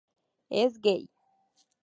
[0.49, 1.07] Es gay.